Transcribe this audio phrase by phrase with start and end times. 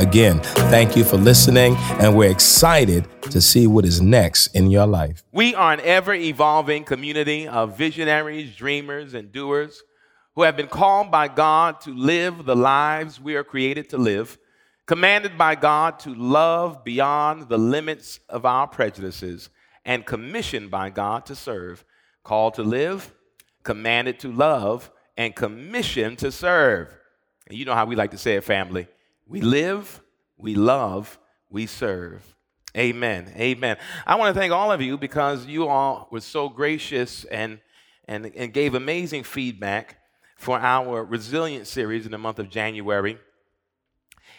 [0.00, 0.40] Again,
[0.70, 5.22] thank you for listening, and we're excited to see what is next in your life.
[5.30, 9.82] We are an ever evolving community of visionaries, dreamers, and doers
[10.34, 14.38] who have been called by God to live the lives we are created to live,
[14.86, 19.50] commanded by God to love beyond the limits of our prejudices,
[19.84, 21.84] and commissioned by God to serve.
[22.24, 23.12] Called to live,
[23.64, 26.88] commanded to love, and commissioned to serve.
[27.46, 28.88] And you know how we like to say it, family.
[29.30, 30.02] We live,
[30.38, 31.16] we love,
[31.48, 32.34] we serve.
[32.76, 33.32] Amen.
[33.36, 33.76] Amen.
[34.04, 37.60] I want to thank all of you because you all were so gracious and,
[38.08, 39.98] and, and gave amazing feedback
[40.36, 43.20] for our Resilient series in the month of January.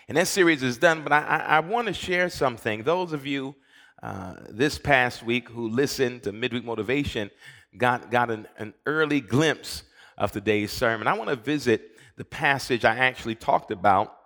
[0.10, 2.84] And that series is done, but I, I, I want to share something.
[2.84, 3.56] Those of you
[4.04, 7.32] uh, this past week who listened to Midweek Motivation
[7.78, 9.84] got, got an, an early glimpse
[10.18, 11.08] of today's sermon.
[11.08, 14.18] I want to visit the passage I actually talked about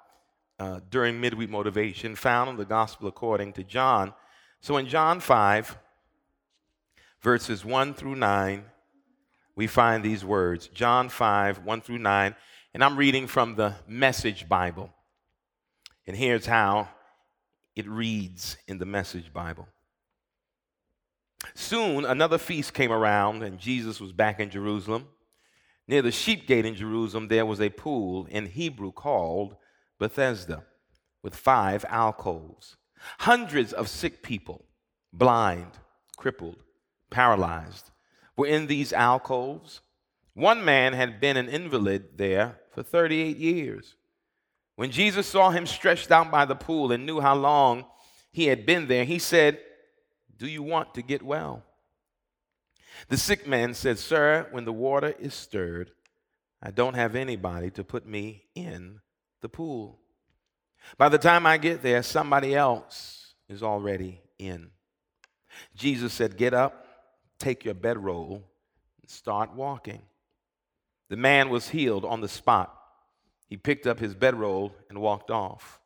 [0.59, 4.13] uh, during midweek motivation found in the gospel according to John.
[4.61, 5.77] So in John 5,
[7.21, 8.65] verses 1 through 9,
[9.55, 12.35] we find these words John 5, 1 through 9,
[12.73, 14.89] and I'm reading from the Message Bible.
[16.07, 16.89] And here's how
[17.75, 19.67] it reads in the Message Bible.
[21.53, 25.07] Soon another feast came around, and Jesus was back in Jerusalem.
[25.87, 29.55] Near the sheep gate in Jerusalem, there was a pool in Hebrew called
[29.99, 30.63] Bethesda
[31.23, 32.77] with five alcoves.
[33.19, 34.65] Hundreds of sick people,
[35.13, 35.71] blind,
[36.17, 36.63] crippled,
[37.09, 37.91] paralyzed,
[38.37, 39.81] were in these alcoves.
[40.33, 43.95] One man had been an invalid there for 38 years.
[44.75, 47.85] When Jesus saw him stretched out by the pool and knew how long
[48.31, 49.59] he had been there, he said,
[50.37, 51.63] Do you want to get well?
[53.07, 55.91] The sick man said, Sir, when the water is stirred,
[56.61, 58.99] I don't have anybody to put me in
[59.45, 59.99] the pool.
[60.97, 64.71] By the time I get there, somebody else is already in.
[65.75, 66.87] Jesus said, Get up,
[67.37, 68.43] take your bedroll,
[69.01, 70.01] and start walking.
[71.09, 72.75] The man was healed on the spot.
[73.47, 75.79] He picked up his bedroll and walked off.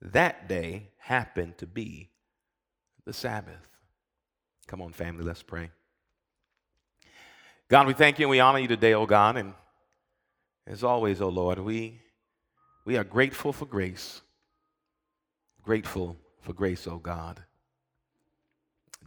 [0.00, 2.08] That day happened to be
[3.04, 3.68] the Sabbath.
[4.68, 5.70] Come on, family, let's pray.
[7.68, 9.36] God, we thank you and we honor you today, oh God.
[9.36, 9.52] And
[10.66, 12.00] as always, oh Lord, we
[12.84, 14.20] we are grateful for grace.
[15.62, 17.42] Grateful for grace, oh God.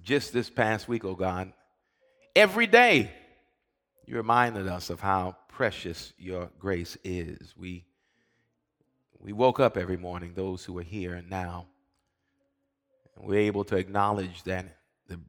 [0.04, 1.52] Just this past week, oh God,
[2.36, 3.12] every day
[4.06, 7.54] you reminded us of how precious your grace is.
[7.58, 7.86] We,
[9.20, 11.66] we woke up every morning, those who are here and now,
[13.16, 14.66] and we're able to acknowledge that
[15.08, 15.20] the,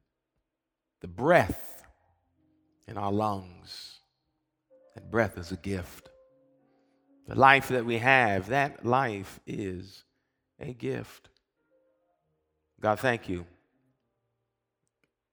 [1.01, 1.85] the breath
[2.87, 4.01] in our lungs,
[4.95, 6.11] that breath is a gift.
[7.27, 10.05] The life that we have, that life is
[10.61, 11.29] a gift.
[12.81, 13.47] God, thank you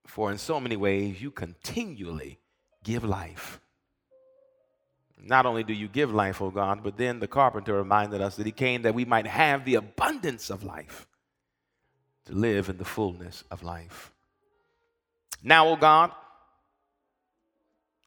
[0.07, 2.39] for in so many ways you continually
[2.83, 3.59] give life.
[5.21, 8.45] Not only do you give life, oh God, but then the carpenter reminded us that
[8.45, 11.07] he came that we might have the abundance of life,
[12.25, 14.11] to live in the fullness of life.
[15.41, 16.11] Now, oh God,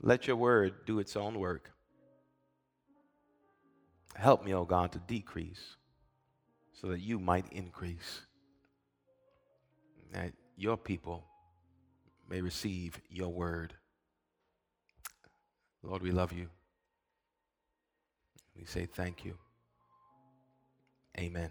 [0.00, 1.70] let your word do its own work.
[4.16, 5.76] Help me, O oh God, to decrease
[6.80, 8.22] so that you might increase.
[10.12, 11.24] That your people
[12.28, 13.74] may receive your word.
[15.82, 16.48] Lord, we love you.
[18.56, 19.34] We say thank you.
[21.18, 21.50] Amen.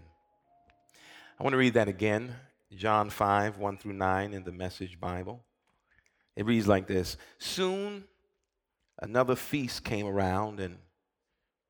[1.38, 2.34] I want to read that again.
[2.74, 5.44] John 5, 1 through 9 in the Message Bible.
[6.34, 8.04] It reads like this Soon
[9.00, 10.78] another feast came around, and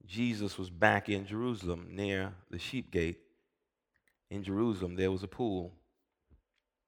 [0.06, 3.18] Jesus was back in Jerusalem near the sheep gate.
[4.30, 5.72] In Jerusalem, there was a pool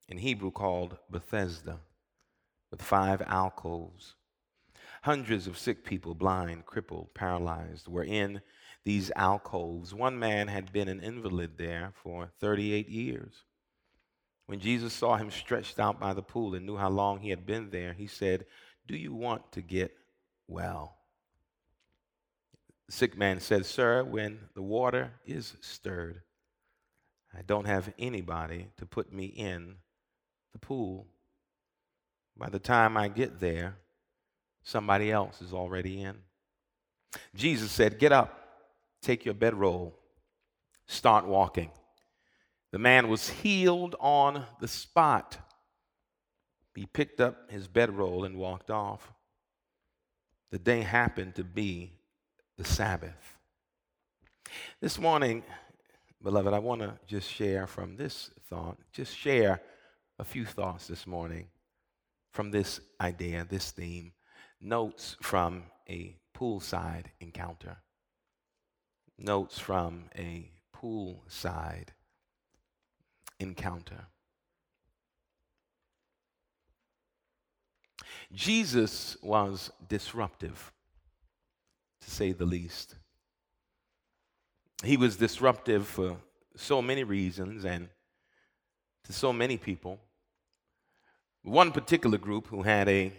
[0.08, 1.80] in Hebrew called Bethesda
[2.70, 4.14] with five alcoves.
[5.02, 8.40] Hundreds of sick people, blind, crippled, paralyzed, were in
[8.84, 9.94] these alcoves.
[9.94, 13.44] One man had been an invalid there for 38 years.
[14.46, 17.46] When Jesus saw him stretched out by the pool and knew how long he had
[17.46, 18.46] been there, he said,
[18.86, 19.92] Do you want to get
[20.46, 20.97] well?
[22.88, 26.22] The sick man said, Sir, when the water is stirred,
[27.36, 29.76] I don't have anybody to put me in
[30.52, 31.06] the pool.
[32.36, 33.76] By the time I get there,
[34.62, 36.16] somebody else is already in.
[37.34, 38.48] Jesus said, Get up,
[39.02, 39.94] take your bedroll,
[40.86, 41.70] start walking.
[42.70, 45.38] The man was healed on the spot.
[46.74, 49.12] He picked up his bedroll and walked off.
[50.50, 51.97] The day happened to be
[52.58, 53.38] the Sabbath.
[54.80, 55.44] This morning,
[56.20, 59.62] beloved, I want to just share from this thought, just share
[60.18, 61.46] a few thoughts this morning
[62.32, 64.12] from this idea, this theme,
[64.60, 67.76] notes from a poolside encounter.
[69.16, 71.90] Notes from a poolside
[73.38, 74.06] encounter.
[78.32, 80.72] Jesus was disruptive,
[82.00, 82.94] to say the least.
[84.84, 86.16] He was disruptive for
[86.56, 87.88] so many reasons and
[89.04, 89.98] to so many people.
[91.42, 93.12] One particular group who had a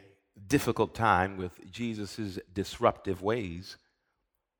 [0.47, 3.77] difficult time with Jesus' disruptive ways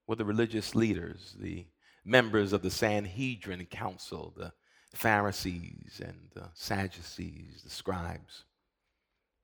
[0.07, 1.65] were the religious leaders, the
[2.03, 4.51] members of the Sanhedrin Council, the
[4.93, 8.45] Pharisees and the Sadducees, the scribes.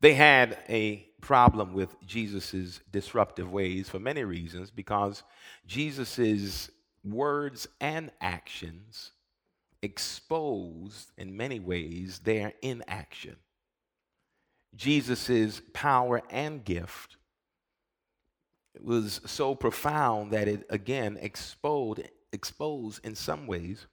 [0.01, 5.23] They had a problem with Jesus' disruptive ways for many reasons because
[5.65, 6.69] Jesus'
[7.03, 9.11] words and actions
[9.81, 13.37] exposed, in many ways, their inaction.
[14.75, 17.17] Jesus' power and gift
[18.81, 22.01] was so profound that it again exposed,
[22.33, 23.87] exposed in some ways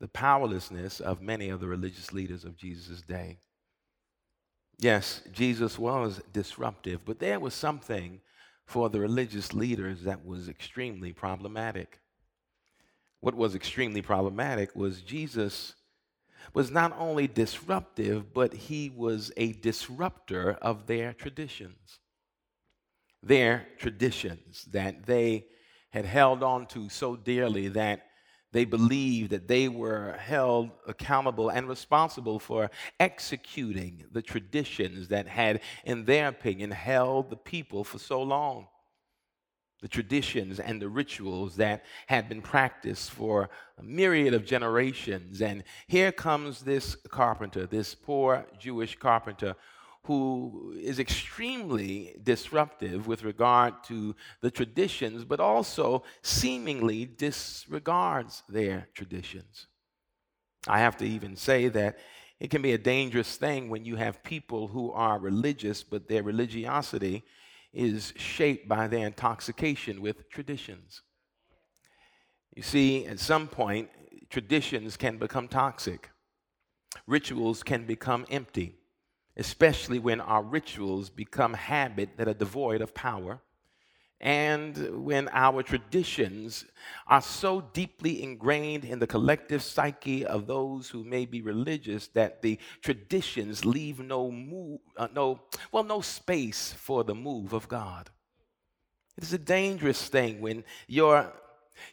[0.00, 3.38] the powerlessness of many of the religious leaders of Jesus' day.
[4.80, 8.22] Yes, Jesus was disruptive, but there was something
[8.64, 12.00] for the religious leaders that was extremely problematic.
[13.20, 15.74] What was extremely problematic was Jesus
[16.54, 21.98] was not only disruptive, but he was a disruptor of their traditions.
[23.22, 25.44] Their traditions that they
[25.90, 28.06] had held on to so dearly that
[28.52, 35.60] they believed that they were held accountable and responsible for executing the traditions that had,
[35.84, 38.66] in their opinion, held the people for so long.
[39.82, 43.48] The traditions and the rituals that had been practiced for
[43.78, 45.40] a myriad of generations.
[45.40, 49.56] And here comes this carpenter, this poor Jewish carpenter
[50.04, 59.66] who is extremely disruptive with regard to the traditions, but also seemingly disregards their traditions.
[60.66, 61.98] I have to even say that
[62.38, 66.22] it can be a dangerous thing when you have people who are religious, but their
[66.22, 67.22] religiosity
[67.72, 71.02] is shaped by their intoxication with traditions.
[72.56, 73.90] You see, at some point,
[74.30, 76.08] traditions can become toxic,
[77.06, 78.79] rituals can become empty
[79.40, 83.40] especially when our rituals become habit that are devoid of power
[84.20, 86.66] and when our traditions
[87.06, 92.42] are so deeply ingrained in the collective psyche of those who may be religious that
[92.42, 95.40] the traditions leave no move, uh, no
[95.72, 98.10] well no space for the move of god.
[99.16, 101.32] It is a dangerous thing when your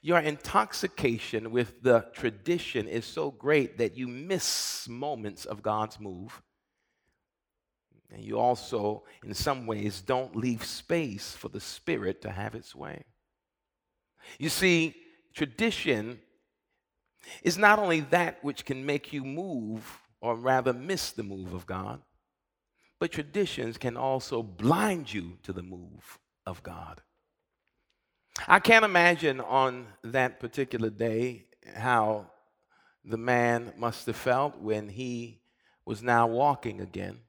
[0.02, 6.42] your intoxication with the tradition is so great that you miss moments of god's move
[8.12, 12.74] and you also, in some ways, don't leave space for the Spirit to have its
[12.74, 13.04] way.
[14.40, 14.96] You see,
[15.34, 16.20] tradition
[17.44, 21.66] is not only that which can make you move, or rather miss the move of
[21.66, 22.02] God,
[23.00, 27.02] but traditions can also blind you to the move of God.
[28.48, 31.46] I can't imagine on that particular day
[31.76, 32.28] how
[33.04, 35.42] the man must have felt when he
[35.86, 37.20] was now walking again.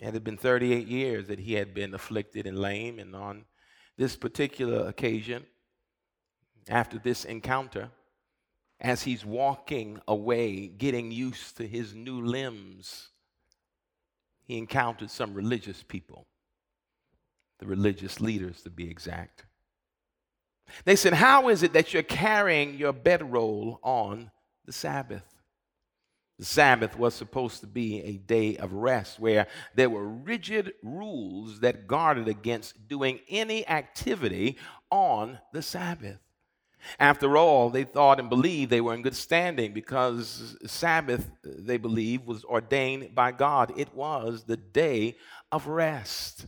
[0.00, 3.44] It had been 38 years that he had been afflicted and lame, and on
[3.96, 5.46] this particular occasion,
[6.68, 7.90] after this encounter,
[8.80, 13.08] as he's walking away, getting used to his new limbs,
[14.44, 16.26] he encountered some religious people,
[17.58, 19.46] the religious leaders to be exact.
[20.84, 24.30] They said, How is it that you're carrying your bedroll on
[24.64, 25.35] the Sabbath?
[26.38, 31.60] The Sabbath was supposed to be a day of rest where there were rigid rules
[31.60, 34.58] that guarded against doing any activity
[34.90, 36.18] on the Sabbath.
[37.00, 42.26] After all, they thought and believed they were in good standing because Sabbath, they believed,
[42.26, 43.72] was ordained by God.
[43.76, 45.16] It was the day
[45.50, 46.46] of rest.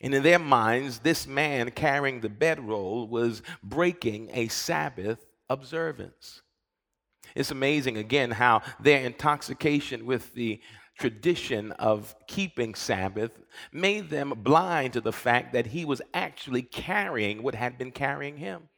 [0.00, 6.42] And in their minds, this man carrying the bedroll was breaking a Sabbath observance.
[7.36, 10.58] It's amazing, again, how their intoxication with the
[10.98, 13.30] tradition of keeping Sabbath
[13.70, 18.38] made them blind to the fact that he was actually carrying what had been carrying
[18.38, 18.70] him.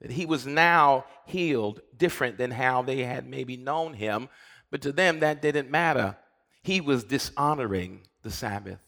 [0.00, 4.28] That he was now healed different than how they had maybe known him,
[4.70, 6.16] but to them that didn't matter.
[6.62, 8.78] He was dishonoring the Sabbath.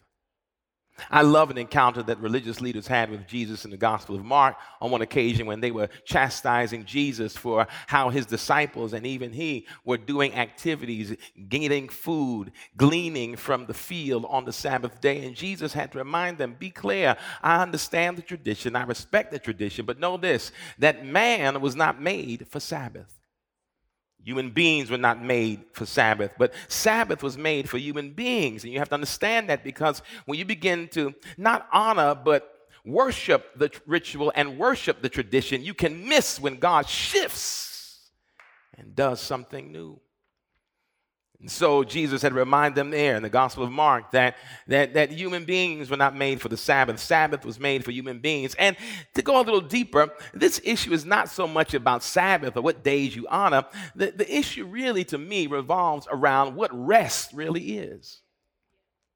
[1.11, 4.57] I love an encounter that religious leaders had with Jesus in the Gospel of Mark
[4.81, 9.67] on one occasion when they were chastising Jesus for how his disciples and even he
[9.85, 11.17] were doing activities,
[11.49, 15.25] getting food, gleaning from the field on the Sabbath day.
[15.25, 19.39] And Jesus had to remind them be clear, I understand the tradition, I respect the
[19.39, 23.18] tradition, but know this that man was not made for Sabbath.
[24.25, 28.65] Human beings were not made for Sabbath, but Sabbath was made for human beings.
[28.65, 32.53] And you have to understand that because when you begin to not honor, but
[32.85, 38.11] worship the ritual and worship the tradition, you can miss when God shifts
[38.77, 40.01] and does something new.
[41.47, 45.45] So Jesus had reminded them there in the Gospel of Mark that, that, that human
[45.45, 46.99] beings were not made for the Sabbath.
[46.99, 48.57] Sabbath was made for human beings.
[48.57, 48.77] And
[49.15, 52.83] to go a little deeper, this issue is not so much about Sabbath or what
[52.83, 53.65] days you honor.
[53.95, 58.21] The, the issue really, to me, revolves around what rest really is.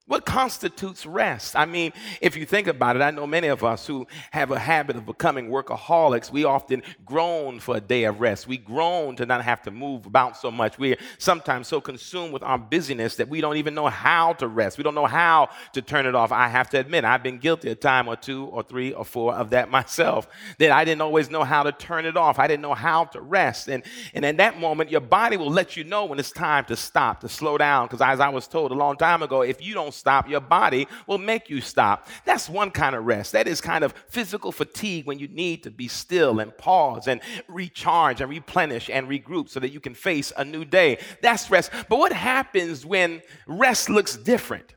[0.05, 1.55] What constitutes rest?
[1.55, 4.59] I mean, if you think about it, I know many of us who have a
[4.59, 8.45] habit of becoming workaholics, we often groan for a day of rest.
[8.45, 10.77] We groan to not have to move about so much.
[10.77, 14.77] We're sometimes so consumed with our busyness that we don't even know how to rest.
[14.77, 16.33] We don't know how to turn it off.
[16.33, 19.33] I have to admit, I've been guilty a time or two or three or four
[19.33, 22.39] of that myself, that I didn't always know how to turn it off.
[22.39, 23.69] I didn't know how to rest.
[23.69, 23.83] And,
[24.13, 27.21] and in that moment, your body will let you know when it's time to stop,
[27.21, 27.87] to slow down.
[27.87, 30.87] Because as I was told a long time ago, if you don't stop, your body
[31.07, 32.07] will make you stop.
[32.25, 33.31] That's one kind of rest.
[33.31, 37.21] That is kind of physical fatigue when you need to be still and pause and
[37.47, 40.99] recharge and replenish and regroup so that you can face a new day.
[41.21, 41.71] That's rest.
[41.89, 44.75] But what happens when rest looks different?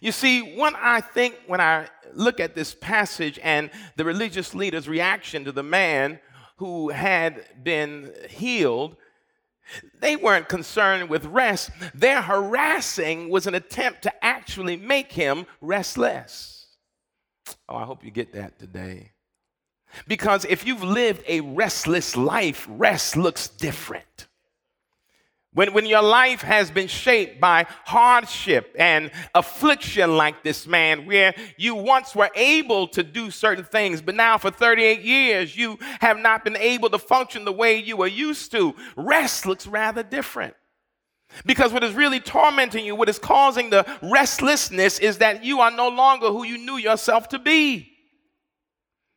[0.00, 4.88] You see, when I think, when I look at this passage and the religious leader's
[4.88, 6.20] reaction to the man
[6.58, 8.96] who had been healed,
[10.00, 11.70] they weren't concerned with rest.
[11.94, 16.66] Their harassing was an attempt to actually make him restless.
[17.68, 19.12] Oh, I hope you get that today.
[20.06, 24.28] Because if you've lived a restless life, rest looks different.
[25.52, 31.34] When, when your life has been shaped by hardship and affliction, like this man, where
[31.56, 36.18] you once were able to do certain things, but now for 38 years you have
[36.18, 40.54] not been able to function the way you were used to, rest looks rather different.
[41.44, 45.70] Because what is really tormenting you, what is causing the restlessness, is that you are
[45.70, 47.89] no longer who you knew yourself to be.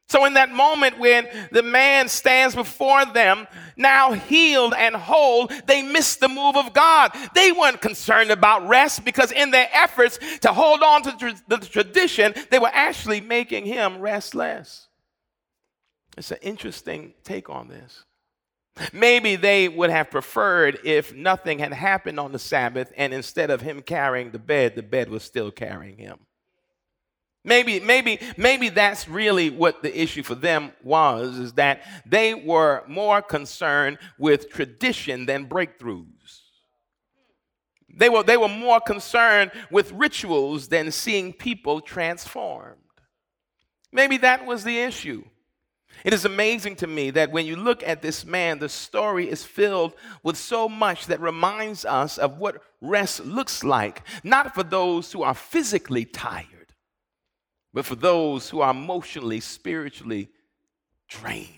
[0.09, 5.81] So, in that moment when the man stands before them, now healed and whole, they
[5.81, 7.11] miss the move of God.
[7.33, 12.33] They weren't concerned about rest because, in their efforts to hold on to the tradition,
[12.51, 14.87] they were actually making him restless.
[16.17, 18.03] It's an interesting take on this.
[18.91, 23.61] Maybe they would have preferred if nothing had happened on the Sabbath and instead of
[23.61, 26.19] him carrying the bed, the bed was still carrying him.
[27.45, 32.83] Maybe, maybe, maybe that's really what the issue for them was, is that they were
[32.87, 36.39] more concerned with tradition than breakthroughs.
[37.95, 42.77] They were, they were more concerned with rituals than seeing people transformed.
[43.91, 45.23] Maybe that was the issue.
[46.05, 49.43] It is amazing to me that when you look at this man, the story is
[49.43, 55.11] filled with so much that reminds us of what rest looks like, not for those
[55.11, 56.47] who are physically tired
[57.73, 60.29] but for those who are emotionally, spiritually
[61.07, 61.49] drained.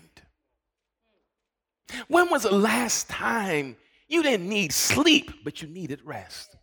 [2.08, 3.76] When was the last time
[4.08, 6.56] you didn't need sleep, but you needed rest?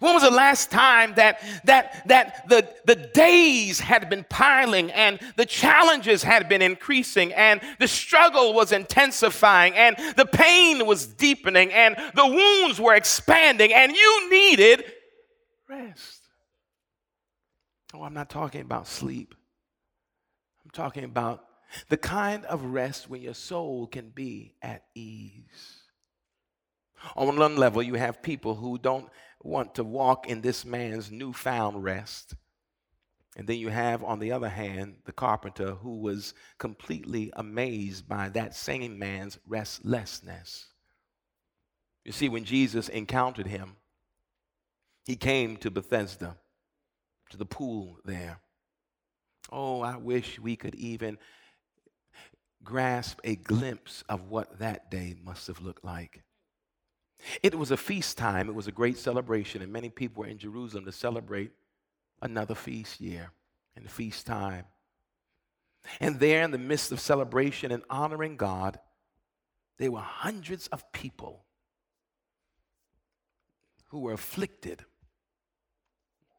[0.00, 5.18] When was the last time that, that, that the, the days had been piling and
[5.36, 11.72] the challenges had been increasing and the struggle was intensifying and the pain was deepening
[11.72, 14.84] and the wounds were expanding and you needed
[15.68, 16.17] rest?
[17.94, 19.34] Oh, I'm not talking about sleep.
[20.64, 21.44] I'm talking about
[21.88, 25.82] the kind of rest where your soul can be at ease.
[27.16, 29.08] On one level, you have people who don't
[29.42, 32.34] want to walk in this man's newfound rest.
[33.36, 38.28] And then you have, on the other hand, the carpenter who was completely amazed by
[38.30, 40.66] that same man's restlessness.
[42.04, 43.76] You see, when Jesus encountered him,
[45.06, 46.36] he came to Bethesda
[47.30, 48.40] to the pool there.
[49.50, 51.18] Oh, I wish we could even
[52.64, 56.22] grasp a glimpse of what that day must have looked like.
[57.42, 60.38] It was a feast time, it was a great celebration, and many people were in
[60.38, 61.50] Jerusalem to celebrate
[62.22, 63.30] another feast year
[63.76, 64.64] and feast time.
[66.00, 68.78] And there, in the midst of celebration and honoring God,
[69.78, 71.44] there were hundreds of people
[73.88, 74.84] who were afflicted,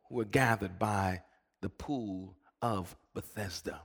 [0.09, 1.21] were gathered by
[1.61, 3.81] the pool of Bethesda.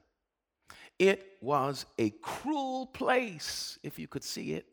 [0.98, 4.66] It was a cruel place, if you could see it.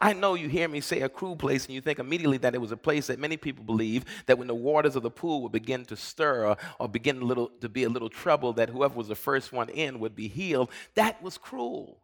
[0.00, 2.60] I know you hear me say a cruel place and you think immediately that it
[2.60, 5.52] was a place that many people believe that when the waters of the pool would
[5.52, 9.08] begin to stir or begin a little, to be a little trouble, that whoever was
[9.08, 10.70] the first one in would be healed.
[10.94, 12.00] That was cruel.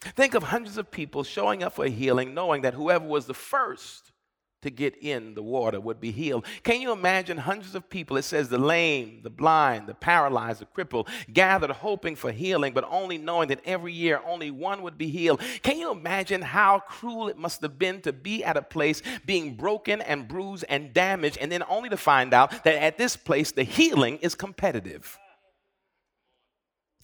[0.00, 4.12] Think of hundreds of people showing up for healing, knowing that whoever was the first
[4.62, 6.44] to get in the water would be healed.
[6.62, 8.16] Can you imagine hundreds of people?
[8.16, 12.86] It says the lame, the blind, the paralyzed, the crippled gathered hoping for healing, but
[12.90, 15.40] only knowing that every year only one would be healed.
[15.62, 19.54] Can you imagine how cruel it must have been to be at a place being
[19.54, 23.52] broken and bruised and damaged, and then only to find out that at this place
[23.52, 25.18] the healing is competitive?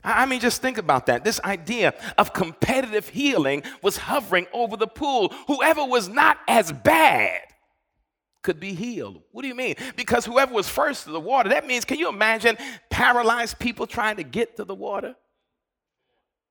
[0.05, 1.25] I mean, just think about that.
[1.25, 5.33] This idea of competitive healing was hovering over the pool.
[5.47, 7.41] Whoever was not as bad
[8.43, 9.23] could be healed.
[9.33, 9.77] What do you mean?
[9.97, 12.59] Because whoever was first to the water, that means, can you imagine
[12.91, 15.17] paralyzed people trying to get to the water?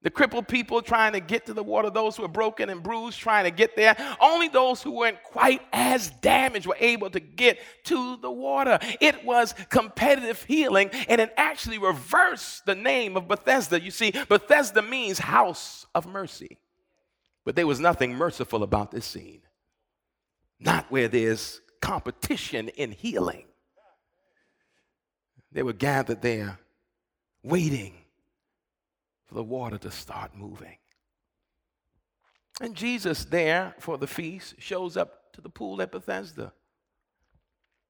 [0.04, 3.20] The crippled people trying to get to the water, those who are broken and bruised
[3.20, 3.96] trying to get there.
[4.20, 8.80] Only those who weren't quite as damaged were able to get to the water.
[9.00, 13.82] It was competitive healing, and it actually reversed the name of Bethesda.
[13.82, 16.60] You see, Bethesda means house of mercy.
[17.46, 19.42] But there was nothing merciful about this scene.
[20.60, 23.46] Not where there's competition in healing.
[25.54, 26.60] They were gathered there,
[27.42, 28.03] waiting
[29.34, 30.78] for the water to start moving.
[32.62, 36.54] And Jesus, there for the feast, shows up to the pool at Bethesda.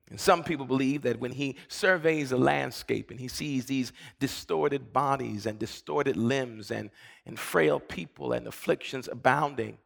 [0.09, 4.93] And some people believe that when he surveys the landscape and he sees these distorted
[4.93, 6.89] bodies and distorted limbs and,
[7.25, 9.77] and frail people and afflictions abounding,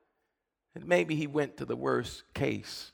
[0.75, 2.91] that maybe he went to the worst case.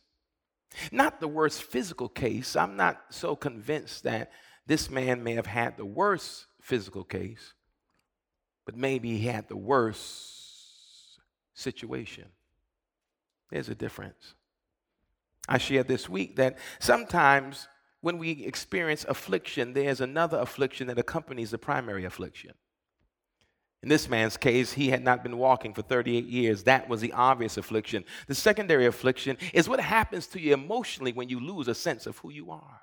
[0.90, 2.56] Not the worst physical case.
[2.56, 4.32] I'm not so convinced that
[4.66, 7.54] this man may have had the worst physical case
[8.66, 11.20] but maybe he had the worst
[11.54, 12.26] situation.
[13.50, 14.34] There's a difference.
[15.48, 17.68] I shared this week that sometimes
[18.02, 22.52] when we experience affliction, there's another affliction that accompanies the primary affliction.
[23.82, 26.64] In this man's case, he had not been walking for 38 years.
[26.64, 28.06] That was the obvious affliction.
[28.28, 32.18] The secondary affliction is what happens to you emotionally when you lose a sense of
[32.20, 32.82] who you are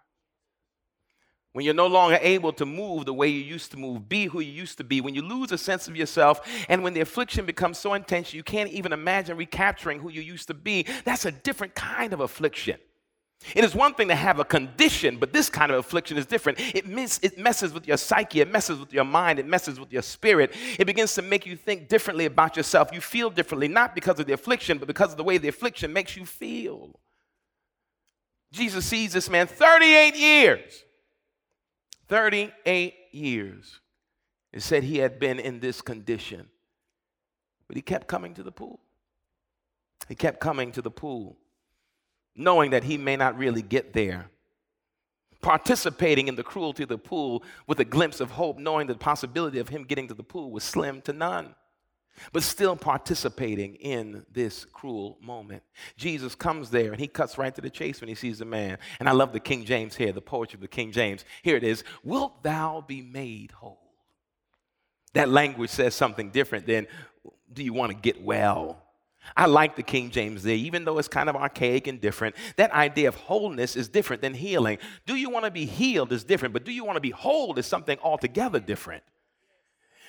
[1.52, 4.40] when you're no longer able to move the way you used to move, be who
[4.40, 7.44] you used to be, when you lose a sense of yourself, and when the affliction
[7.44, 11.32] becomes so intense you can't even imagine recapturing who you used to be, that's a
[11.32, 12.78] different kind of affliction.
[13.54, 16.60] It is one thing to have a condition, but this kind of affliction is different.
[16.60, 16.84] It,
[17.22, 20.54] it messes with your psyche, it messes with your mind, it messes with your spirit.
[20.78, 22.90] It begins to make you think differently about yourself.
[22.92, 25.92] You feel differently, not because of the affliction, but because of the way the affliction
[25.92, 27.00] makes you feel.
[28.52, 30.84] Jesus sees this man 38 years
[32.10, 33.80] 38 years.
[34.52, 36.48] It said he had been in this condition.
[37.68, 38.80] But he kept coming to the pool.
[40.08, 41.36] He kept coming to the pool,
[42.34, 44.28] knowing that he may not really get there.
[45.40, 49.60] Participating in the cruelty of the pool with a glimpse of hope, knowing the possibility
[49.60, 51.54] of him getting to the pool was slim to none
[52.32, 55.62] but still participating in this cruel moment.
[55.96, 58.78] Jesus comes there and he cuts right to the chase when he sees the man.
[58.98, 61.24] And I love the King James here, the poetry of the King James.
[61.42, 63.78] Here it is Wilt thou be made whole?
[65.14, 66.86] That language says something different than
[67.52, 68.82] do you want to get well?
[69.36, 72.36] I like the King James there, even though it's kind of archaic and different.
[72.56, 74.78] That idea of wholeness is different than healing.
[75.06, 77.58] Do you want to be healed is different, but do you want to be whole
[77.58, 79.02] is something altogether different.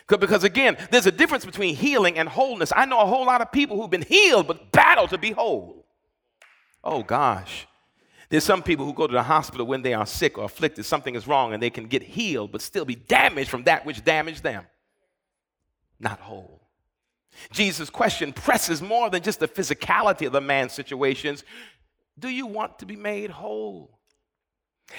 [0.07, 2.73] Because again, there's a difference between healing and wholeness.
[2.75, 5.85] I know a whole lot of people who've been healed but battle to be whole.
[6.83, 7.67] Oh gosh.
[8.29, 11.15] There's some people who go to the hospital when they are sick or afflicted, something
[11.15, 14.41] is wrong, and they can get healed but still be damaged from that which damaged
[14.41, 14.65] them.
[15.99, 16.61] Not whole.
[17.51, 21.43] Jesus' question presses more than just the physicality of the man's situations.
[22.17, 23.99] Do you want to be made whole?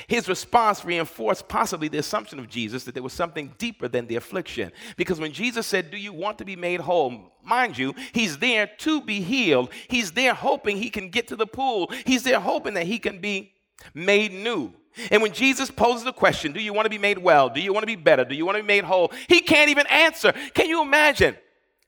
[0.07, 4.17] His response reinforced possibly the assumption of Jesus that there was something deeper than the
[4.17, 4.73] affliction.
[4.97, 7.33] Because when Jesus said, Do you want to be made whole?
[7.45, 9.71] Mind you, he's there to be healed.
[9.89, 11.91] He's there hoping he can get to the pool.
[12.07, 13.53] He's there hoping that he can be
[13.95, 14.73] made new.
[15.11, 17.49] And when Jesus poses the question, Do you want to be made well?
[17.49, 18.25] Do you want to be better?
[18.25, 19.13] Do you want to be made whole?
[19.29, 20.33] He can't even answer.
[20.55, 21.37] Can you imagine?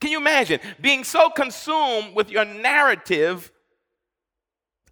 [0.00, 3.50] Can you imagine being so consumed with your narrative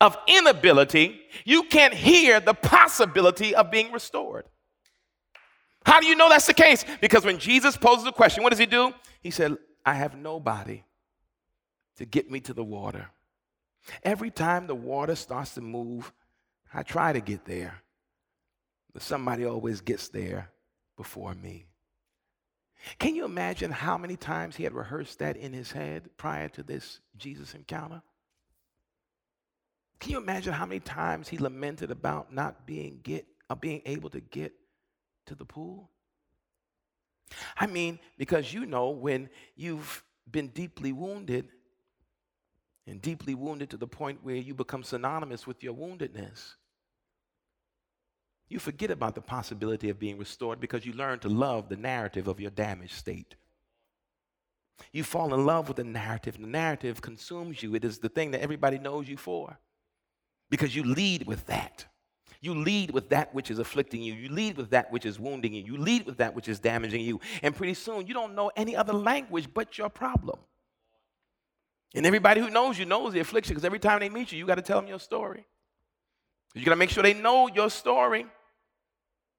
[0.03, 4.45] of inability, you can't hear the possibility of being restored?
[5.87, 6.85] How do you know that's the case?
[7.01, 8.93] Because when Jesus poses a question, what does he do?
[9.21, 10.83] He said, I have nobody
[11.99, 13.11] to get me to the water.
[14.03, 16.12] Every time the water starts to move,
[16.75, 17.83] I try to get there,
[18.93, 20.51] but somebody always gets there
[20.97, 21.67] before me.
[22.99, 26.65] Can you imagine how many times he had rehearsed that in his head prior to
[26.65, 28.03] this Jesus encounter?
[30.03, 34.11] Can you imagine how many times he lamented about not being get uh, being able
[34.11, 34.53] to get
[35.27, 35.91] to the pool?
[37.57, 41.51] I mean, because you know when you've been deeply wounded
[42.88, 46.55] and deeply wounded to the point where you become synonymous with your woundedness,
[48.49, 52.27] you forget about the possibility of being restored because you learn to love the narrative
[52.27, 53.37] of your damaged state.
[54.91, 56.35] You fall in love with the narrative.
[56.35, 57.77] and The narrative consumes you.
[57.77, 59.57] It is the thing that everybody knows you for
[60.53, 61.87] because you lead with that.
[62.43, 64.12] You lead with that which is afflicting you.
[64.12, 65.62] You lead with that which is wounding you.
[65.62, 67.21] You lead with that which is damaging you.
[67.43, 70.38] And pretty soon, you don't know any other language but your problem.
[71.95, 74.47] And everybody who knows you knows the affliction because every time they meet you, you
[74.47, 75.47] got to tell them your story.
[76.55, 78.27] You got to make sure they know your story.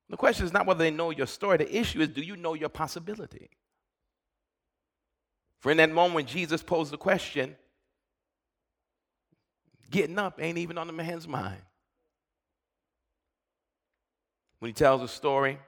[0.10, 2.56] The question is not whether they know your story, the issue is do you know
[2.56, 3.52] your possibility?
[5.60, 7.56] For in that moment Jesus posed the question,
[9.94, 11.62] getting up ain't even on the man's mind.
[14.60, 15.60] When he tells a story,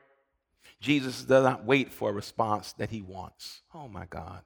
[0.82, 3.62] Jesus does not wait for a response that he wants.
[3.74, 4.42] Oh my God.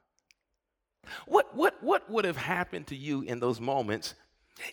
[1.26, 4.16] What, what, what would have happened to you in those moments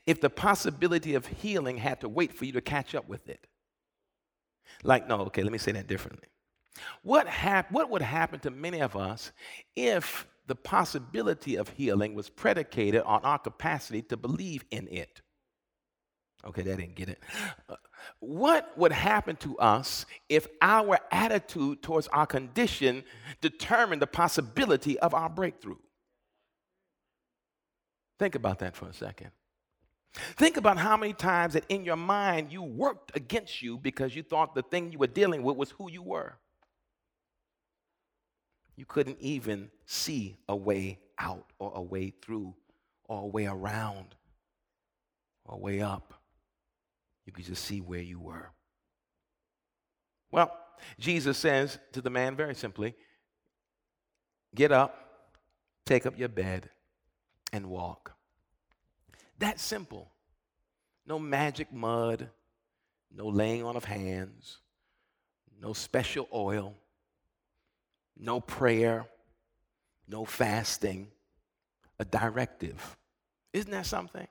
[0.07, 3.47] if the possibility of healing had to wait for you to catch up with it?
[4.83, 6.29] Like, no, okay, let me say that differently.
[7.03, 9.31] What, hap- what would happen to many of us
[9.77, 15.21] if the possibility of healing was predicated on our capacity to believe in it?
[16.45, 17.23] Okay, that didn't get it.
[17.69, 17.75] Uh,
[18.21, 23.03] what would happen to us if our attitude towards our condition
[23.41, 25.79] determined the possibility of our breakthrough?
[28.19, 29.31] Think about that for a second.
[30.37, 34.23] Think about how many times that in your mind you worked against you because you
[34.23, 36.39] thought the thing you were dealing with was who you were.
[38.77, 42.55] You couldn't even see a way out or a way through
[43.05, 44.15] or a way around
[45.45, 46.15] or a way up.
[47.25, 48.51] You could just see where you were.
[50.31, 50.57] Well,
[50.99, 52.95] Jesus says to the man very simply
[54.55, 55.31] get up,
[55.85, 56.71] take up your bed,
[57.53, 58.13] and walk.
[59.39, 60.11] That simple.
[61.07, 62.29] No magic mud,
[63.15, 64.59] no laying on of hands,
[65.61, 66.75] no special oil,
[68.19, 69.07] no prayer,
[70.09, 71.09] no fasting,
[71.99, 72.97] a directive.
[73.53, 74.27] Isn't that something?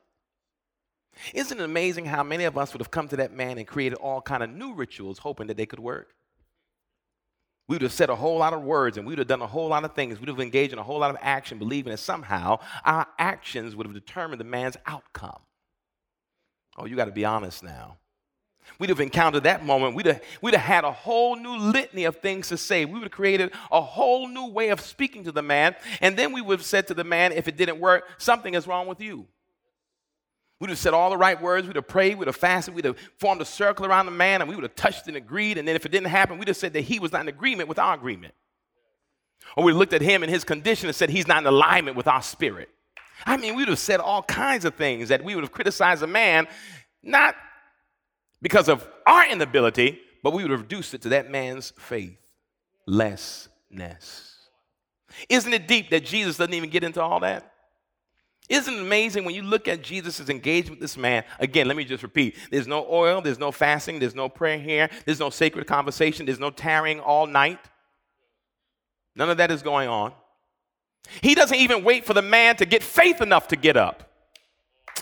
[1.34, 3.98] Isn't it amazing how many of us would have come to that man and created
[3.98, 6.14] all kind of new rituals hoping that they could work?
[7.68, 9.48] We would have said a whole lot of words and we would have done a
[9.48, 10.20] whole lot of things.
[10.20, 13.76] We would have engaged in a whole lot of action, believing that somehow our actions
[13.76, 15.40] would have determined the man's outcome.
[16.78, 17.98] Oh, you got to be honest now.
[18.80, 19.96] We'd have encountered that moment.
[19.96, 22.86] We'd have, we'd have had a whole new litany of things to say.
[22.86, 25.76] We would have created a whole new way of speaking to the man.
[26.02, 28.68] And then we would have said to the man, if it didn't work, something is
[28.68, 29.28] wrong with you.
[30.60, 31.68] We'd have said all the right words.
[31.68, 32.18] We'd have prayed.
[32.18, 32.74] We'd have fasted.
[32.74, 35.58] We'd have formed a circle around the man and we would have touched and agreed.
[35.58, 37.70] And then if it didn't happen, we'd have said that he was not in agreement
[37.70, 38.34] with our agreement.
[39.56, 42.08] Or we looked at him and his condition and said he's not in alignment with
[42.08, 42.70] our spirit.
[43.26, 46.04] I mean, we would have said all kinds of things that we would have criticized
[46.04, 46.48] a man,
[47.04, 47.36] not
[48.46, 52.20] because of our inability, but we would reduce it to that man's faith
[52.86, 54.36] faithlessness.
[55.28, 57.52] Isn't it deep that Jesus doesn't even get into all that?
[58.48, 61.24] Isn't it amazing when you look at Jesus' engagement with this man?
[61.40, 64.92] Again, let me just repeat there's no oil, there's no fasting, there's no prayer here,
[65.06, 67.58] there's no sacred conversation, there's no tarrying all night.
[69.16, 70.14] None of that is going on.
[71.20, 74.08] He doesn't even wait for the man to get faith enough to get up.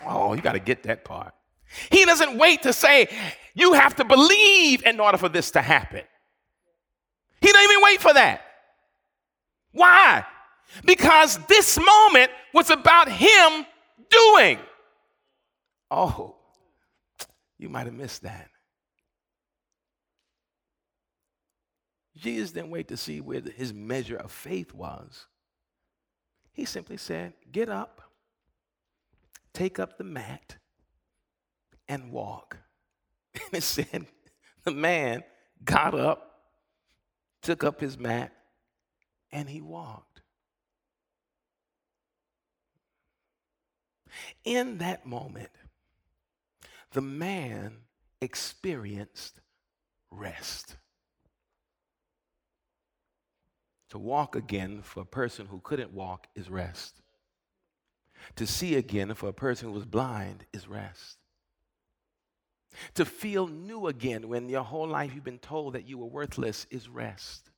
[0.06, 1.34] Oh, you got to get that part.
[1.92, 3.08] He doesn't wait to say,
[3.54, 6.02] you have to believe in order for this to happen.
[7.42, 8.42] He doesn't even wait for that.
[9.72, 10.26] Why?
[10.86, 13.66] Because this moment was about him
[14.10, 14.60] doing.
[15.92, 16.36] Oh,
[17.58, 18.50] you might have missed that.
[22.16, 25.28] Jesus didn't wait to see where his measure of faith was.
[26.54, 28.02] He simply said, Get up,
[29.54, 30.58] take up the mat,
[31.88, 32.58] and walk.
[33.36, 34.06] And it said,
[34.64, 35.24] The man
[35.64, 36.42] got up,
[37.42, 38.32] took up his mat,
[39.32, 40.22] and he walked.
[44.44, 45.50] In that moment,
[46.92, 47.78] the man
[48.22, 49.40] experienced
[50.12, 50.78] rest.
[53.90, 57.02] To walk again for a person who couldn't walk is rest.
[58.38, 61.18] To see again for a person who was blind is rest.
[62.96, 66.66] To feel new again when your whole life you've been told that you were worthless
[66.70, 67.50] is rest.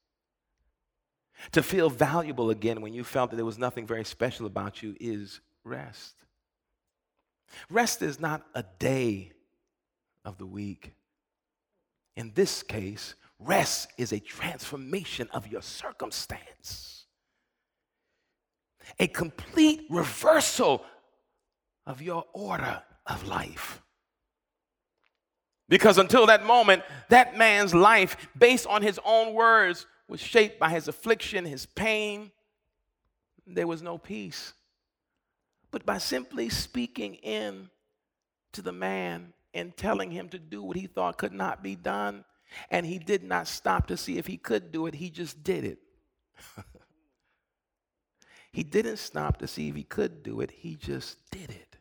[1.52, 4.96] To feel valuable again when you felt that there was nothing very special about you
[5.00, 6.16] is rest.
[7.70, 9.32] Rest is not a day
[10.24, 10.94] of the week.
[12.16, 17.06] In this case, rest is a transformation of your circumstance,
[19.00, 20.86] a complete reversal
[21.86, 23.82] of your order of life.
[25.68, 30.70] Because until that moment, that man's life, based on his own words, was shaped by
[30.70, 32.32] his affliction, his pain.
[33.48, 34.54] There was no peace.
[35.72, 37.70] But by simply speaking in
[38.54, 42.24] to the man and telling him to do what he thought could not be done,
[42.70, 45.64] and he did not stop to see if he could do it, he just did
[45.64, 45.80] it.
[48.52, 51.75] he didn't stop to see if he could do it, he just did it.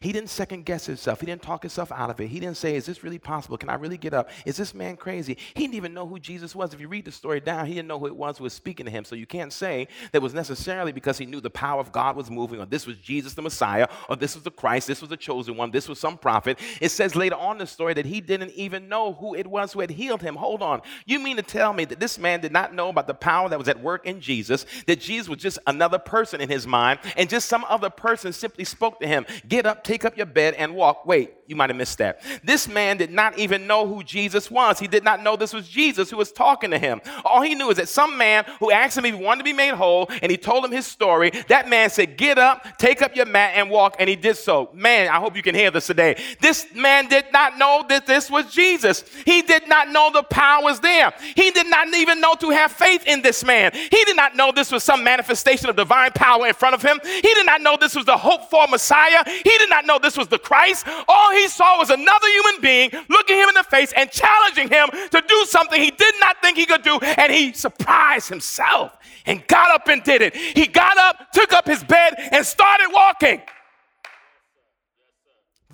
[0.00, 1.20] He didn't second guess himself.
[1.20, 2.28] He didn't talk himself out of it.
[2.28, 3.56] He didn't say, Is this really possible?
[3.56, 4.30] Can I really get up?
[4.44, 5.36] Is this man crazy?
[5.54, 6.74] He didn't even know who Jesus was.
[6.74, 8.86] If you read the story down, he didn't know who it was who was speaking
[8.86, 9.04] to him.
[9.04, 12.30] So you can't say that was necessarily because he knew the power of God was
[12.30, 15.16] moving, or this was Jesus the Messiah, or this was the Christ, this was the
[15.16, 16.58] chosen one, this was some prophet.
[16.80, 19.72] It says later on in the story that he didn't even know who it was
[19.72, 20.36] who had healed him.
[20.36, 20.82] Hold on.
[21.06, 23.58] You mean to tell me that this man did not know about the power that
[23.58, 27.28] was at work in Jesus, that Jesus was just another person in his mind, and
[27.28, 30.74] just some other person simply spoke to him, Get up, take up your bed, and
[30.74, 31.06] walk.
[31.06, 32.20] Wait, you might have missed that.
[32.42, 34.78] This man did not even know who Jesus was.
[34.78, 37.00] He did not know this was Jesus who was talking to him.
[37.24, 39.52] All he knew is that some man who asked him if he wanted to be
[39.52, 41.30] made whole, and he told him his story.
[41.48, 43.96] That man said, Get up, take up your mat, and walk.
[43.98, 44.70] And he did so.
[44.72, 46.22] Man, I hope you can hear this today.
[46.40, 49.04] This man did not know that this was Jesus.
[49.24, 51.12] He did not know the power was there.
[51.34, 53.72] He did not even know to have faith in this man.
[53.72, 56.98] He did not know this was some manifestation of divine power in front of him.
[57.04, 59.22] He did not know this was the hope for Messiah.
[59.26, 60.86] He did not know this was the Christ.
[61.08, 64.88] All he saw was another human being looking him in the face and challenging him
[65.10, 66.98] to do something he did not think he could do.
[66.98, 68.92] And he surprised himself
[69.26, 70.36] and got up and did it.
[70.36, 73.40] He got up, took up his bed, and started walking.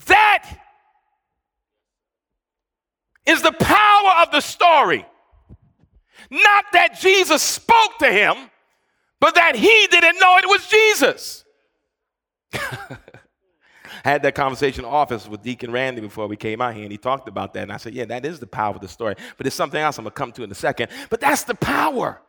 [0.06, 0.58] That
[3.26, 5.04] is the power of the story.
[6.30, 8.36] Not that Jesus spoke to him,
[9.18, 11.44] but that he didn't know it was Jesus.
[14.04, 16.92] I had that conversation in office with Deacon Randy before we came out here, and
[16.92, 17.64] he talked about that.
[17.64, 19.14] And I said, Yeah, that is the power of the story.
[19.36, 20.88] But there's something else I'm going to come to in a second.
[21.10, 22.20] But that's the power.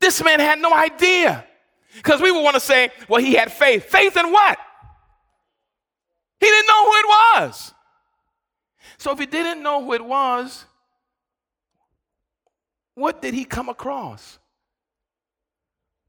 [0.00, 1.46] This man had no idea.
[1.94, 3.84] Because we would want to say, Well, he had faith.
[3.84, 4.58] Faith in what?
[6.40, 7.74] He didn't know who it was.
[8.98, 10.64] So if he didn't know who it was,
[12.94, 14.38] what did he come across?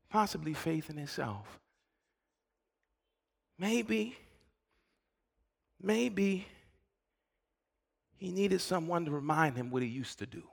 [0.09, 1.59] Possibly faith in himself.
[3.57, 4.17] Maybe
[5.85, 6.47] Maybe
[8.15, 10.43] he needed someone to remind him what he used to do.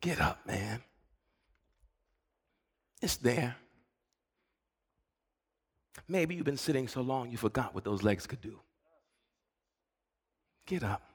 [0.00, 0.82] Get up, man.
[3.00, 3.54] It's there.
[6.08, 8.58] Maybe you've been sitting so long you forgot what those legs could do.
[10.66, 11.09] Get up.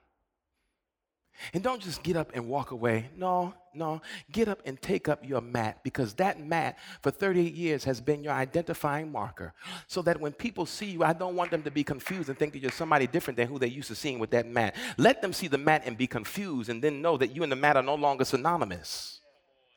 [1.53, 3.09] And don't just get up and walk away.
[3.15, 4.01] No, no.
[4.31, 8.23] Get up and take up your mat because that mat for 38 years has been
[8.23, 9.53] your identifying marker.
[9.87, 12.53] So that when people see you, I don't want them to be confused and think
[12.53, 14.75] that you're somebody different than who they used to seeing with that mat.
[14.97, 17.57] Let them see the mat and be confused and then know that you and the
[17.57, 19.21] mat are no longer synonymous.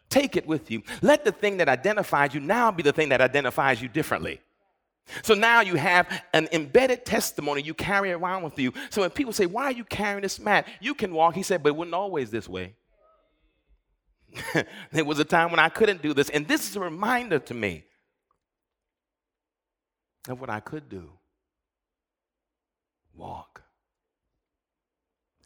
[0.09, 0.83] Take it with you.
[1.03, 4.40] Let the thing that identifies you now be the thing that identifies you differently.
[5.23, 8.73] So now you have an embedded testimony you carry around with you.
[8.90, 10.66] So when people say, Why are you carrying this mat?
[10.81, 11.35] You can walk.
[11.35, 12.75] He said, But it wasn't always this way.
[14.92, 16.29] there was a time when I couldn't do this.
[16.31, 17.85] And this is a reminder to me
[20.29, 21.11] of what I could do
[23.14, 23.62] walk.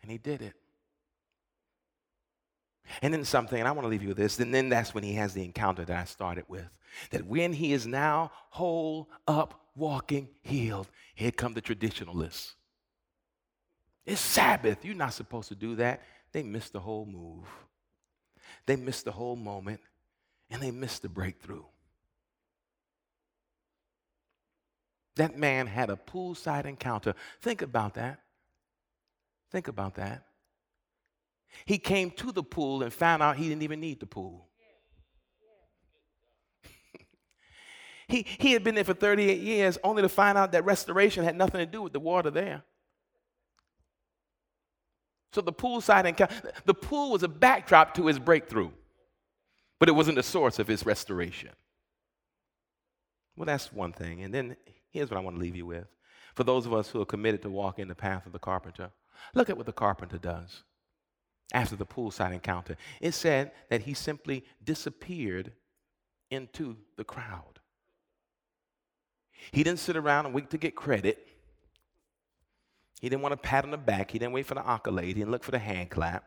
[0.03, 0.55] And he did it.
[3.01, 5.05] And then something, and I want to leave you with this, and then that's when
[5.05, 6.69] he has the encounter that I started with.
[7.11, 12.55] That when he is now whole, up, walking, healed, here come the traditionalists.
[14.05, 14.85] It's Sabbath.
[14.85, 16.03] You're not supposed to do that.
[16.33, 17.47] They missed the whole move.
[18.67, 19.81] They missed the whole moment,
[20.51, 21.65] and they missed the breakthrough.
[25.17, 27.15] That man had a poolside encounter.
[27.41, 28.21] Think about that.
[29.51, 30.27] Think about that.
[31.65, 34.49] He came to the pool and found out he didn't even need the pool.
[38.09, 41.35] He, he had been there for 38 years only to find out that restoration had
[41.35, 42.63] nothing to do with the water there.
[45.33, 48.71] So the poolside encounter, the pool was a backdrop to his breakthrough,
[49.81, 51.51] but it wasn't the source of his restoration.
[53.35, 54.23] Well, that's one thing.
[54.25, 54.57] And then
[54.91, 55.87] here's what I want to leave you with.
[56.35, 58.91] For those of us who are committed to walk in the path of the carpenter,
[59.35, 60.65] look at what the carpenter does
[61.53, 62.77] after the poolside encounter.
[63.01, 65.53] It said that he simply disappeared
[66.31, 67.61] into the crowd.
[69.51, 71.27] He didn't sit around and wait to get credit.
[73.01, 74.11] He didn't want a pat on the back.
[74.11, 75.09] He didn't wait for the accolade.
[75.09, 76.25] He didn't look for the hand clap.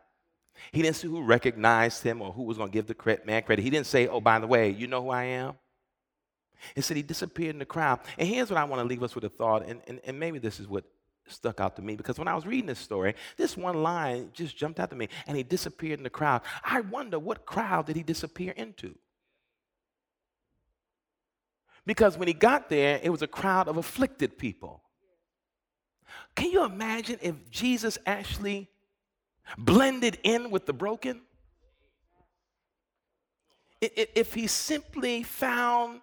[0.72, 3.62] He didn't see who recognized him or who was going to give the man credit.
[3.62, 5.54] He didn't say, oh, by the way, you know who I am?
[6.74, 8.00] He said he disappeared in the crowd.
[8.18, 10.38] And here's what I want to leave us with a thought, and, and, and maybe
[10.38, 10.84] this is what
[11.28, 14.56] stuck out to me because when I was reading this story, this one line just
[14.56, 16.42] jumped out to me, and he disappeared in the crowd.
[16.64, 18.94] I wonder what crowd did he disappear into?
[21.84, 24.82] Because when he got there, it was a crowd of afflicted people.
[26.34, 28.68] Can you imagine if Jesus actually
[29.56, 31.22] blended in with the broken?
[33.80, 36.00] If he simply found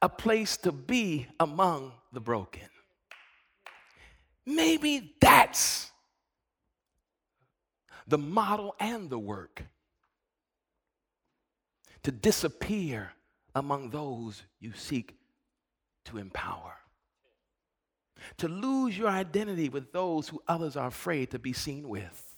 [0.00, 2.62] a place to be among the broken.
[4.44, 5.90] Maybe that's
[8.06, 9.62] the model and the work
[12.02, 13.12] to disappear
[13.54, 15.16] among those you seek
[16.06, 16.74] to empower.
[18.38, 22.32] To lose your identity with those who others are afraid to be seen with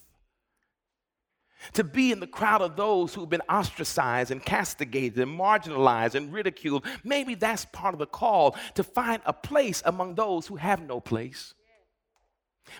[1.72, 6.32] to be in the crowd of those who've been ostracized and castigated and marginalized and
[6.32, 6.84] ridiculed.
[7.02, 11.00] Maybe that's part of the call to find a place among those who have no
[11.00, 11.54] place.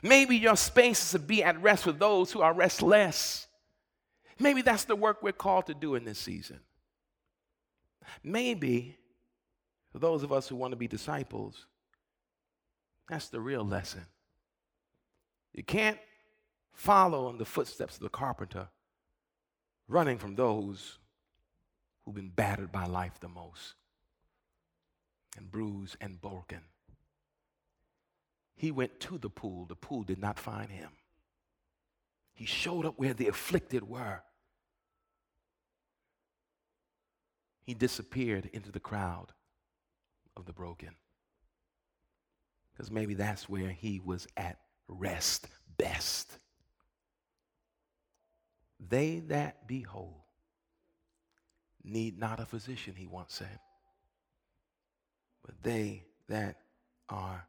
[0.03, 3.47] Maybe your space is to be at rest with those who are restless.
[4.39, 6.61] Maybe that's the work we're called to do in this season.
[8.23, 8.99] Maybe
[9.93, 11.67] for those of us who want to be disciples,
[13.09, 14.05] that's the real lesson.
[15.53, 15.99] You can't
[16.73, 18.69] follow in the footsteps of the carpenter,
[19.87, 20.99] running from those
[22.05, 23.75] who've been battered by life the most
[25.37, 26.61] and bruised and broken.
[28.57, 29.67] He went to the pool.
[29.67, 30.91] The pool did not find him.
[32.35, 34.23] He showed up where the afflicted were.
[37.63, 39.33] He disappeared into the crowd
[40.37, 40.91] of the broken.
[42.73, 46.39] Because maybe that's where he was at rest best.
[48.81, 50.25] They that be whole
[51.85, 53.59] need not a physician, he once said,
[55.45, 56.57] but they that
[57.09, 57.47] are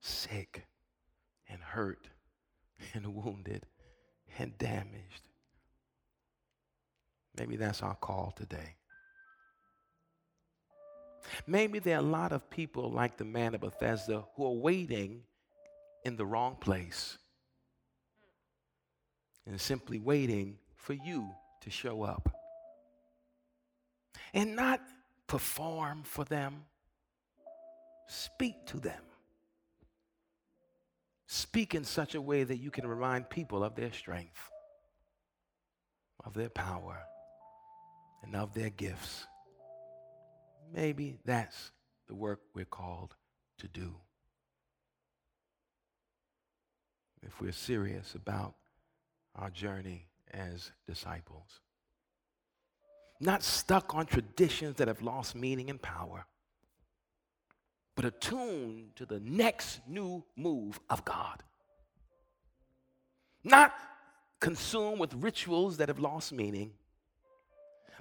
[0.00, 0.64] sick
[1.48, 2.08] and hurt
[2.94, 3.66] and wounded
[4.38, 5.28] and damaged.
[7.38, 8.74] Maybe that's our call today.
[11.46, 15.22] Maybe there are a lot of people like the man of Bethesda who are waiting
[16.04, 17.18] in the wrong place
[19.46, 21.28] and simply waiting for you
[21.60, 22.34] to show up
[24.34, 24.80] and not
[25.26, 26.64] perform for them,
[28.08, 29.02] speak to them.
[31.30, 34.50] Speak in such a way that you can remind people of their strength,
[36.24, 37.02] of their power,
[38.22, 39.26] and of their gifts.
[40.74, 41.70] Maybe that's
[42.08, 43.14] the work we're called
[43.58, 43.94] to do.
[47.22, 48.54] If we're serious about
[49.34, 51.60] our journey as disciples.
[53.20, 56.24] Not stuck on traditions that have lost meaning and power,
[57.98, 61.42] but attuned to the next new move of God.
[63.42, 63.74] Not
[64.38, 66.74] consumed with rituals that have lost meaning,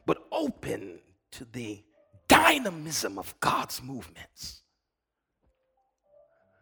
[0.06, 1.00] but open
[1.32, 1.84] to the
[2.28, 4.62] dynamism of God's movements.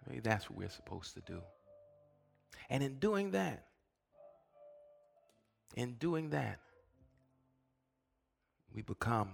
[0.08, 1.41] Maybe that's what we're supposed to do.
[2.69, 3.65] And in doing that,
[5.76, 6.60] in doing that,
[8.74, 9.32] we become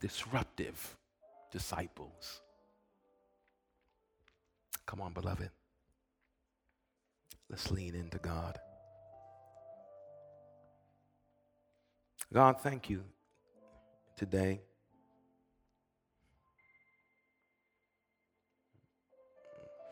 [0.00, 0.96] disruptive
[1.50, 2.40] disciples.
[4.86, 5.50] Come on, beloved.
[7.50, 8.58] Let's lean into God.
[12.32, 13.04] God, thank you
[14.16, 14.60] today.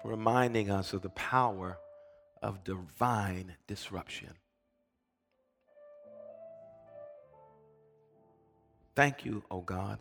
[0.03, 1.79] For reminding us of the power
[2.43, 4.31] of divine disruption.
[8.95, 9.99] Thank you, O oh God,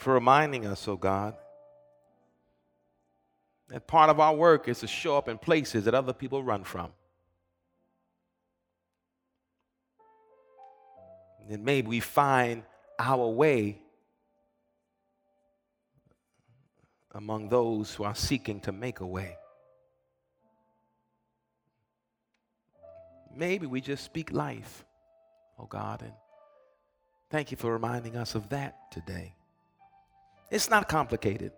[0.00, 1.34] for reminding us, oh God,
[3.68, 6.64] that part of our work is to show up in places that other people run
[6.64, 6.90] from.
[11.50, 12.62] And maybe we find
[12.98, 13.82] our way
[17.12, 19.36] among those who are seeking to make a way.
[23.36, 24.86] Maybe we just speak life,
[25.58, 26.12] oh God, and
[27.28, 29.34] thank you for reminding us of that today.
[30.50, 31.52] It's not complicated,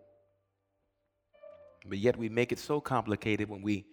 [1.86, 3.86] but yet we make it so complicated when we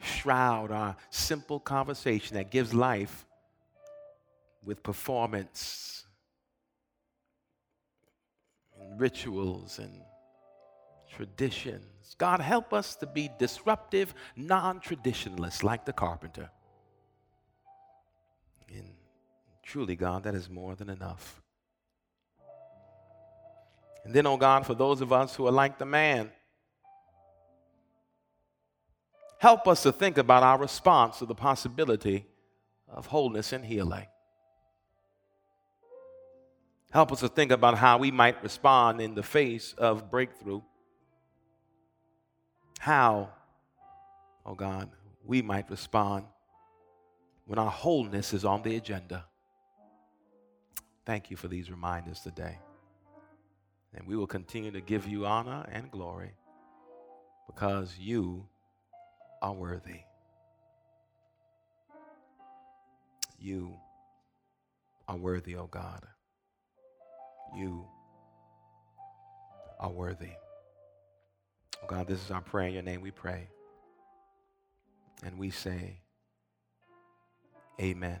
[0.00, 3.24] shroud our simple conversation that gives life
[4.64, 6.04] with performance
[8.80, 10.00] and rituals and
[11.14, 12.16] traditions.
[12.18, 16.50] God, help us to be disruptive, non traditionalists like the carpenter.
[18.74, 18.94] And
[19.62, 21.41] truly, God, that is more than enough.
[24.04, 26.30] And then, oh God, for those of us who are like the man,
[29.38, 32.26] help us to think about our response to the possibility
[32.88, 34.06] of wholeness and healing.
[36.92, 40.60] Help us to think about how we might respond in the face of breakthrough.
[42.78, 43.30] How,
[44.44, 44.90] oh God,
[45.24, 46.26] we might respond
[47.46, 49.24] when our wholeness is on the agenda.
[51.06, 52.58] Thank you for these reminders today.
[53.94, 56.32] And we will continue to give you honor and glory
[57.46, 58.46] because you
[59.42, 60.00] are worthy.
[63.38, 63.74] You
[65.08, 66.06] are worthy, O oh God.
[67.56, 67.84] You
[69.80, 70.30] are worthy.
[71.82, 72.68] Oh God, this is our prayer.
[72.68, 73.48] In your name we pray.
[75.24, 75.98] And we say,
[77.80, 78.20] Amen.